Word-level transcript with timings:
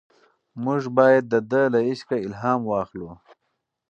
موږ 0.63 0.81
باید 0.97 1.23
د 1.33 1.35
ده 1.51 1.61
له 1.73 1.79
عشقه 1.89 2.15
الهام 2.27 2.61
واخلو. 2.71 3.11